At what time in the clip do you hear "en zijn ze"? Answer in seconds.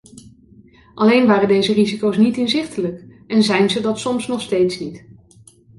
3.27-3.81